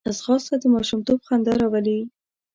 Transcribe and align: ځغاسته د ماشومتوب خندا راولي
ځغاسته 0.17 0.55
د 0.59 0.63
ماشومتوب 0.73 1.19
خندا 1.27 1.53
راولي 1.61 1.99